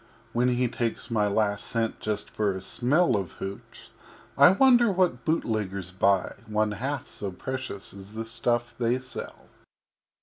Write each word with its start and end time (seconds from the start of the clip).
When 0.33 0.47
He 0.47 0.67
takes 0.67 1.11
my 1.11 1.27
last 1.27 1.63
Cent 1.63 1.97
for 1.99 2.01
just 2.07 2.31
a 2.39 2.61
Smell 2.61 3.15
Of 3.15 3.33
Hooch, 3.33 3.91
I 4.35 4.49
wonder 4.49 4.91
what 4.91 5.23
Bootleggers 5.25 5.91
buy 5.91 6.37
One 6.47 6.71
half 6.71 7.05
so 7.05 7.31
precious 7.31 7.93
as 7.93 8.13
the 8.13 8.25
Stuff 8.25 8.73
they 8.79 8.97
sell. 8.97 9.45